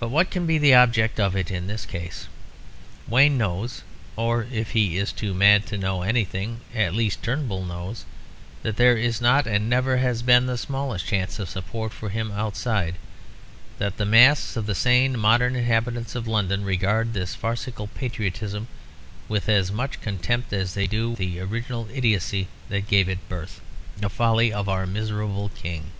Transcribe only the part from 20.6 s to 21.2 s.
they do